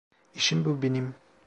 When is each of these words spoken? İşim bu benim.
İşim 0.35 0.65
bu 0.65 0.81
benim. 0.81 1.15